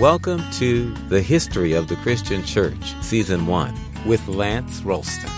[0.00, 3.74] Welcome to The History of the Christian Church, Season 1,
[4.06, 5.30] with Lance Ralston.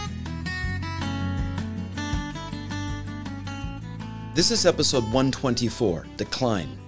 [4.37, 6.79] This is episode 124 Decline.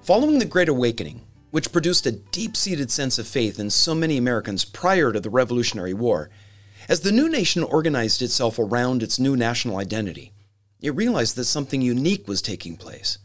[0.00, 4.16] Following the Great Awakening, which produced a deep seated sense of faith in so many
[4.16, 6.28] Americans prior to the Revolutionary War,
[6.88, 10.32] as the new nation organized itself around its new national identity,
[10.80, 13.18] it realized that something unique was taking place.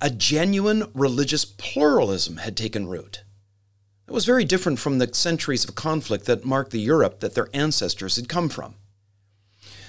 [0.00, 3.22] A genuine religious pluralism had taken root.
[4.06, 7.48] It was very different from the centuries of conflict that marked the Europe that their
[7.54, 8.74] ancestors had come from.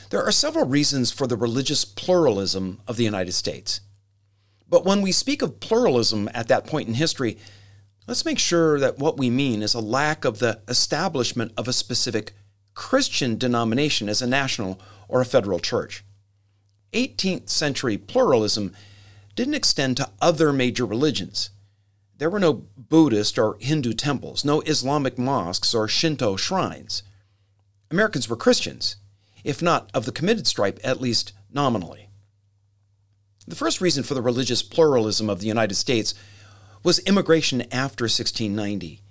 [0.09, 3.81] There are several reasons for the religious pluralism of the United States.
[4.69, 7.37] But when we speak of pluralism at that point in history,
[8.07, 11.73] let's make sure that what we mean is a lack of the establishment of a
[11.73, 12.33] specific
[12.73, 16.05] Christian denomination as a national or a federal church.
[16.93, 18.73] 18th century pluralism
[19.37, 21.51] didn't extend to other major religions.
[22.17, 27.03] There were no Buddhist or Hindu temples, no Islamic mosques or Shinto shrines.
[27.91, 28.95] Americans were Christians,
[29.43, 32.09] if not of the committed stripe, at least nominally.
[33.47, 36.15] The first reason for the religious pluralism of the United States
[36.83, 39.01] was immigration after 1690.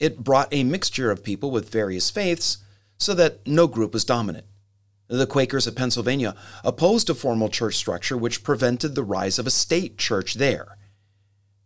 [0.00, 2.58] It brought a mixture of people with various faiths
[2.96, 4.46] so that no group was dominant.
[5.08, 9.50] The Quakers of Pennsylvania opposed a formal church structure which prevented the rise of a
[9.50, 10.76] state church there.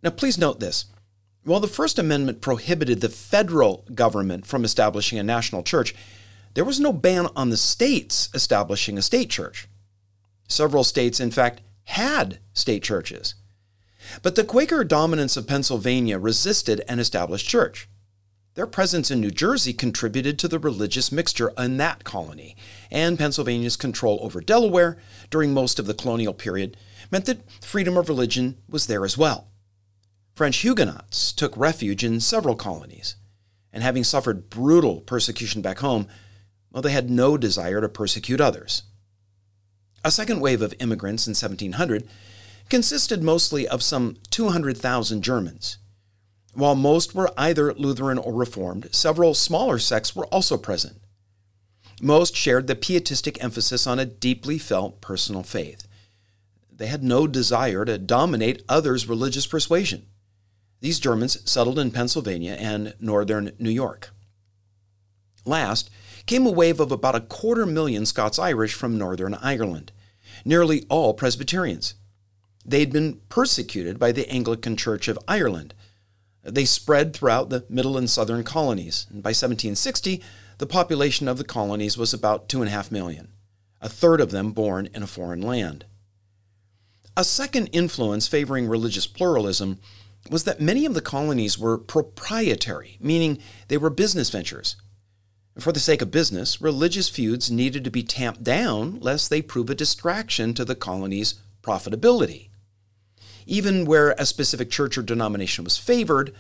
[0.03, 0.87] Now, please note this.
[1.45, 5.95] While the First Amendment prohibited the federal government from establishing a national church,
[6.55, 9.69] there was no ban on the states establishing a state church.
[10.49, 13.37] Several states, in fact, had state churches.
[14.23, 17.89] But the Quaker dominance of Pennsylvania resisted an established church.
[18.55, 22.57] Their presence in New Jersey contributed to the religious mixture in that colony,
[22.91, 24.99] and Pennsylvania's control over Delaware
[25.31, 26.77] during most of the colonial period
[27.13, 29.49] meant that freedom of religion was there as well.
[30.35, 33.15] French Huguenots took refuge in several colonies,
[33.73, 36.09] and having suffered brutal persecution back home,
[36.73, 38.83] well, they had no desire to persecute others.
[40.05, 42.09] A second wave of immigrants in 1700
[42.69, 45.79] consisted mostly of some 200,000 Germans
[46.55, 51.01] while most were either Lutheran or Reformed, several smaller sects were also present.
[52.03, 55.87] Most shared the pietistic emphasis on a deeply felt personal faith.
[56.73, 60.07] They had no desire to dominate others' religious persuasion.
[60.81, 64.11] These Germans settled in Pennsylvania and northern New York.
[65.45, 65.91] Last
[66.27, 69.93] came a wave of about a quarter million Scots Irish from Northern Ireland,
[70.45, 71.95] nearly all Presbyterians.
[72.65, 75.75] They'd been persecuted by the Anglican Church of Ireland,
[76.43, 80.23] they spread throughout the middle and southern colonies, and by 1760,
[80.59, 83.33] the population of the colonies was about 2.5 million,
[83.81, 85.85] a third of them born in a foreign land.
[87.17, 89.79] A second influence favoring religious pluralism
[90.31, 94.77] was that many of the colonies were proprietary, meaning they were business ventures.
[95.59, 99.71] For the sake of business, religious feuds needed to be tamped down lest they prove
[99.71, 102.50] a distraction to the colony's profitability.
[103.51, 106.33] Even where a specific church or denomination was favored,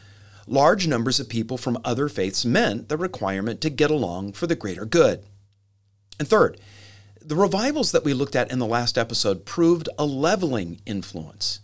[0.46, 4.54] large numbers of people from other faiths meant the requirement to get along for the
[4.54, 5.24] greater good.
[6.20, 6.60] And third,
[7.20, 11.58] the revivals that we looked at in the last episode proved a leveling influence.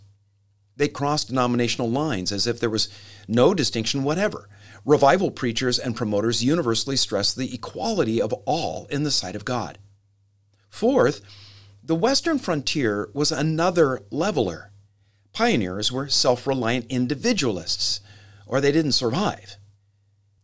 [0.75, 2.89] They crossed denominational lines as if there was
[3.25, 4.49] no distinction whatever.
[4.83, 9.77] Revival preachers and promoters universally stressed the equality of all in the sight of God.
[10.67, 11.21] Fourth,
[11.81, 14.71] the Western frontier was another leveler.
[15.33, 18.01] Pioneers were self reliant individualists,
[18.45, 19.57] or they didn't survive.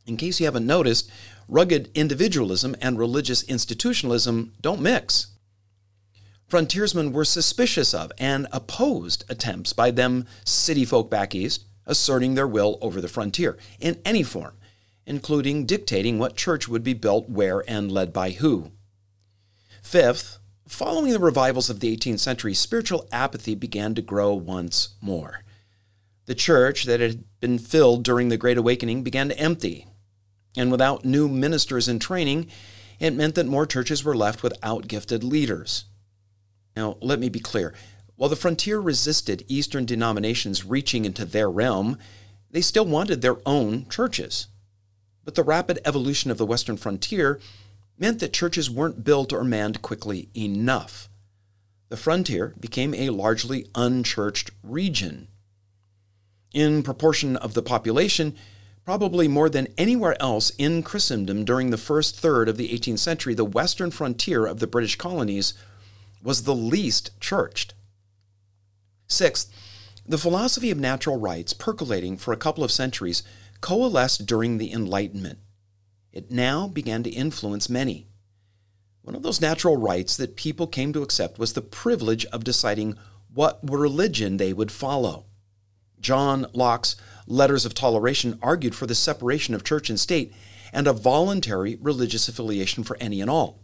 [0.06, 1.10] In case you haven't noticed,
[1.48, 5.28] rugged individualism and religious institutionalism don't mix.
[6.48, 12.48] Frontiersmen were suspicious of and opposed attempts by them city folk back east asserting their
[12.48, 14.56] will over the frontier in any form,
[15.06, 18.72] including dictating what church would be built where and led by who.
[19.82, 25.44] Fifth, Following the revivals of the 18th century, spiritual apathy began to grow once more.
[26.26, 29.88] The church that had been filled during the Great Awakening began to empty.
[30.56, 32.48] And without new ministers in training,
[33.00, 35.86] it meant that more churches were left without gifted leaders.
[36.78, 37.74] Now, let me be clear.
[38.16, 41.98] While the frontier resisted Eastern denominations reaching into their realm,
[42.50, 44.48] they still wanted their own churches.
[45.26, 47.40] But the rapid evolution of the Western frontier
[47.98, 51.10] meant that churches weren't built or manned quickly enough.
[51.90, 55.28] The frontier became a largely unchurched region.
[56.54, 58.36] In proportion of the population,
[58.86, 63.34] probably more than anywhere else in Christendom during the first third of the 18th century,
[63.34, 65.54] the western frontier of the British colonies
[66.22, 67.74] was the least churched.
[69.08, 69.52] Sixth,
[70.06, 73.24] The philosophy of natural rights, percolating for a couple of centuries,
[73.62, 75.40] coalesced during the Enlightenment.
[76.14, 78.08] It now began to influence many.
[79.02, 82.96] One of those natural rights that people came to accept was the privilege of deciding
[83.34, 85.26] what religion they would follow.
[86.00, 86.96] John Locke's
[87.26, 90.34] Letters of Toleration argued for the separation of church and state
[90.72, 93.64] and a voluntary religious affiliation for any and all.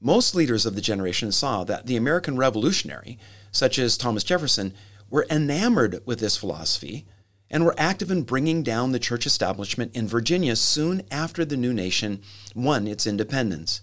[0.00, 3.18] Most leaders of the generation saw that the American Revolutionary,
[3.50, 4.74] such as Thomas Jefferson,
[5.08, 7.06] were enamored with this philosophy
[7.50, 11.72] and were active in bringing down the church establishment in Virginia soon after the new
[11.72, 12.20] nation
[12.54, 13.82] won its independence.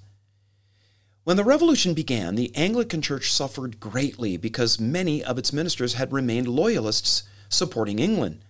[1.24, 6.14] When the revolution began, the Anglican Church suffered greatly because many of its ministers had
[6.14, 8.42] remained loyalists supporting England.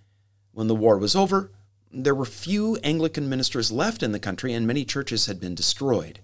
[0.52, 1.52] When the war was over,
[1.90, 6.20] there were few Anglican ministers left in the country and many churches had been destroyed.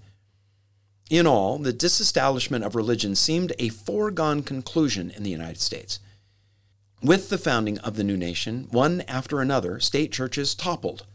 [1.10, 6.00] In all, the disestablishment of religion seemed a foregone conclusion in the United States.
[7.04, 11.08] With the founding of the new nation, one after another, state churches toppled.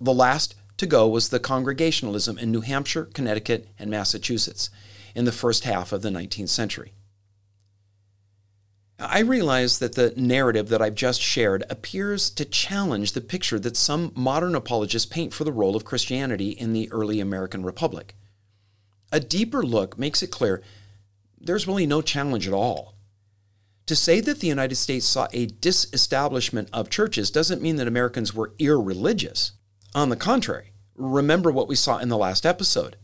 [0.00, 4.68] The last to go was the Congregationalism in New Hampshire, Connecticut, and Massachusetts
[5.14, 6.92] in the first half of the 19th century.
[8.98, 13.76] I realize that the narrative that I've just shared appears to challenge the picture that
[13.76, 18.16] some modern apologists paint for the role of Christianity in the early American Republic.
[19.12, 20.62] A deeper look makes it clear
[21.38, 22.95] there's really no challenge at all.
[23.86, 28.34] To say that the United States saw a disestablishment of churches doesn't mean that Americans
[28.34, 29.52] were irreligious.
[29.94, 32.96] On the contrary, remember what we saw in the last episode.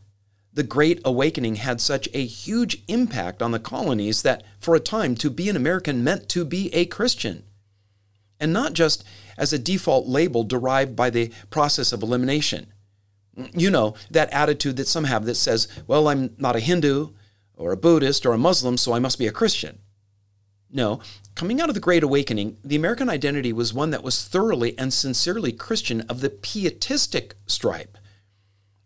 [0.52, 5.14] The Great Awakening had such a huge impact on the colonies that, for a time,
[5.16, 7.44] to be an American meant to be a Christian.
[8.40, 9.04] And not just
[9.38, 12.72] as a default label derived by the process of elimination.
[13.54, 17.10] You know, that attitude that some have that says, well, I'm not a Hindu
[17.56, 19.78] or a Buddhist or a Muslim, so I must be a Christian.
[20.74, 21.00] No,
[21.34, 24.90] coming out of the Great Awakening, the American identity was one that was thoroughly and
[24.90, 27.98] sincerely Christian of the pietistic stripe,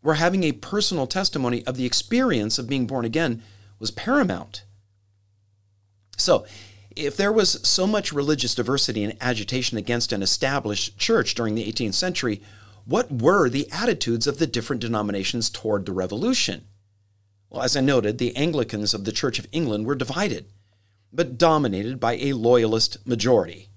[0.00, 3.40] where having a personal testimony of the experience of being born again
[3.78, 4.64] was paramount.
[6.16, 6.44] So,
[6.96, 11.70] if there was so much religious diversity and agitation against an established church during the
[11.70, 12.42] 18th century,
[12.84, 16.66] what were the attitudes of the different denominations toward the revolution?
[17.48, 20.46] Well, as I noted, the Anglicans of the Church of England were divided
[21.12, 23.70] but dominated by a loyalist majority.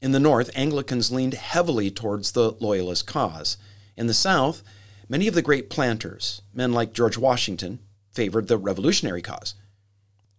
[0.00, 3.56] In the North, Anglicans leaned heavily towards the loyalist cause.
[3.96, 4.62] In the South,
[5.08, 7.78] many of the great planters, men like George Washington,
[8.12, 9.54] favored the revolutionary cause.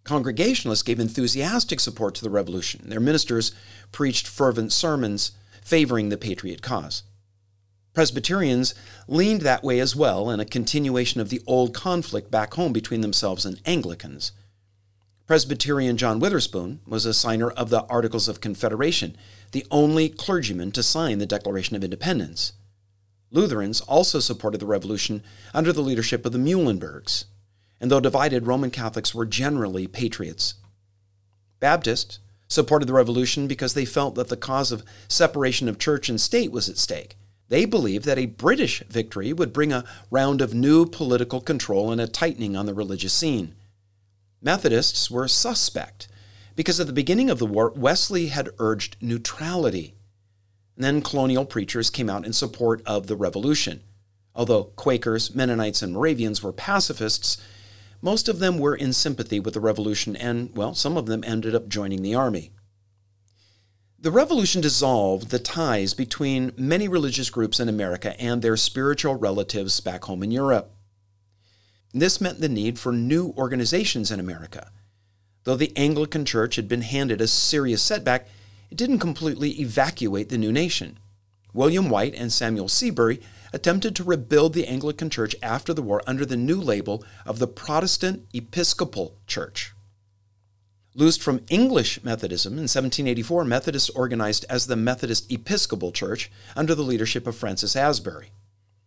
[0.04, 2.90] Congregationalists gave enthusiastic support to the revolution.
[2.90, 3.52] Their ministers
[3.92, 5.32] preached fervent sermons
[5.64, 7.04] favoring the patriot cause.
[7.96, 8.76] Presbyterians
[9.08, 13.02] leaned that way as well in a continuation of the old conflict back home between
[13.02, 14.32] themselves and Anglicans.
[15.28, 19.18] Presbyterian John Witherspoon was a signer of the Articles of Confederation,
[19.54, 22.54] the only clergyman to sign the Declaration of Independence.
[23.32, 27.26] Lutherans also supported the revolution under the leadership of the Muhlenbergs,
[27.82, 30.54] and though divided, Roman Catholics were generally patriots.
[31.60, 36.22] Baptists supported the revolution because they felt that the cause of separation of church and
[36.22, 37.18] state was at stake.
[37.50, 42.00] They believed that a British victory would bring a round of new political control and
[42.00, 43.56] a tightening on the religious scene.
[44.46, 46.08] Methodists were suspect
[46.56, 49.96] because at the beginning of the war, Wesley had urged neutrality.
[50.76, 53.82] And then colonial preachers came out in support of the revolution.
[54.36, 57.42] Although Quakers, Mennonites, and Moravians were pacifists,
[58.04, 61.56] most of them were in sympathy with the revolution, and, well, some of them ended
[61.56, 62.52] up joining the army.
[63.98, 69.80] The revolution dissolved the ties between many religious groups in America and their spiritual relatives
[69.80, 70.75] back home in Europe.
[71.98, 74.70] This meant the need for new organizations in America.
[75.46, 78.28] Though the Anglican Church had been handed a serious setback,
[78.70, 81.00] it didn't completely evacuate the new nation.
[81.54, 83.22] William White and Samuel Seabury
[83.54, 87.48] attempted to rebuild the Anglican Church after the war under the new label of the
[87.48, 89.72] Protestant Episcopal Church.
[90.96, 96.84] Loosed from English Methodism in 1784, Methodists organized as the Methodist Episcopal Church under the
[96.84, 98.32] leadership of Francis Asbury.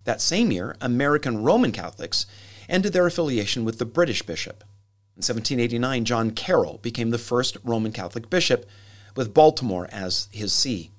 [0.04, 2.26] That same year, American Roman Catholics
[2.68, 4.62] ended their affiliation with the British bishop.
[5.16, 8.66] In 1789, John Carroll became the first Roman Catholic bishop,
[9.16, 10.90] with Baltimore as his see.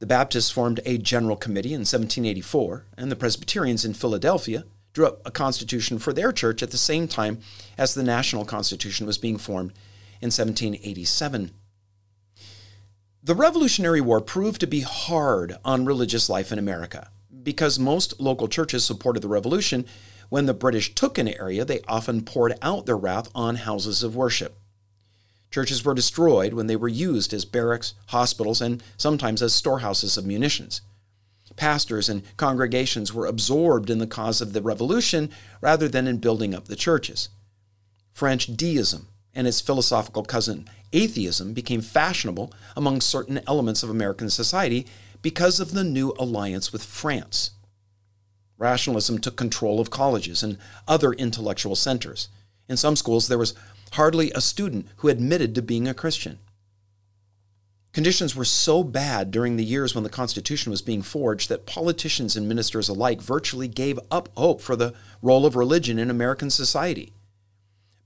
[0.00, 5.22] The Baptists formed a general committee in 1784, and the Presbyterians in Philadelphia drew up
[5.24, 7.38] a constitution for their church at the same time
[7.78, 9.70] as the national constitution was being formed
[10.20, 11.52] in 1787.
[13.22, 17.10] The Revolutionary War proved to be hard on religious life in America.
[17.42, 19.86] Because most local churches supported the revolution,
[20.28, 24.16] when the British took an area, they often poured out their wrath on houses of
[24.16, 24.58] worship.
[25.50, 30.26] Churches were destroyed when they were used as barracks, hospitals, and sometimes as storehouses of
[30.26, 30.80] munitions.
[31.56, 35.30] Pastors and congregations were absorbed in the cause of the revolution
[35.60, 37.30] rather than in building up the churches.
[38.10, 44.86] French deism and its philosophical cousin atheism became fashionable among certain elements of American society
[45.22, 47.50] because of the new alliance with France.
[48.58, 50.58] Rationalism took control of colleges and
[50.88, 52.28] other intellectual centers.
[52.68, 53.54] In some schools, there was
[53.92, 56.38] hardly a student who admitted to being a Christian.
[57.92, 62.36] Conditions were so bad during the years when the Constitution was being forged that politicians
[62.36, 67.12] and ministers alike virtually gave up hope for the role of religion in American society.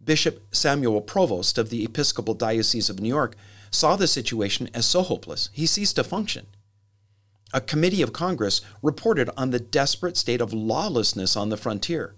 [0.02, 3.34] Bishop Samuel Provoost of the Episcopal Diocese of New York
[3.70, 6.46] saw the situation as so hopeless he ceased to function.
[7.52, 12.14] A committee of Congress reported on the desperate state of lawlessness on the frontier.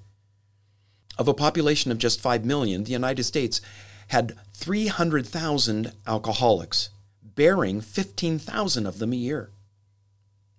[1.17, 3.63] Of a population of just 5 million, the United States
[4.09, 6.91] had 300,000 alcoholics,
[7.23, 9.51] bearing 15,000 of them a year.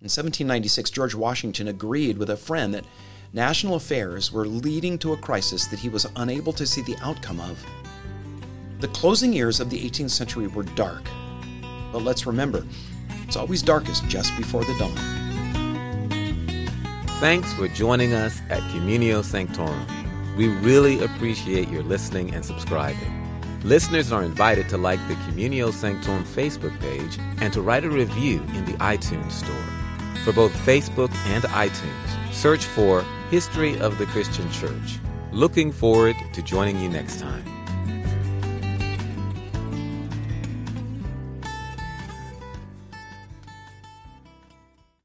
[0.00, 2.84] In 1796, George Washington agreed with a friend that
[3.32, 7.40] national affairs were leading to a crisis that he was unable to see the outcome
[7.40, 7.64] of.
[8.80, 11.04] The closing years of the 18th century were dark,
[11.92, 12.66] but let's remember,
[13.26, 14.94] it's always darkest just before the dawn.
[17.20, 19.86] Thanks for joining us at Communio Sanctorum.
[20.36, 23.20] We really appreciate your listening and subscribing.
[23.62, 28.42] Listeners are invited to like the Communio Sanctorum Facebook page and to write a review
[28.54, 29.56] in the iTunes Store.
[30.24, 34.98] For both Facebook and iTunes, search for History of the Christian Church.
[35.32, 37.53] Looking forward to joining you next time.